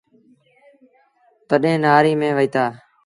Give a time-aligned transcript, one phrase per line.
[1.47, 2.65] تڏهيݩ نآري ميݩ وهيٚتآ۔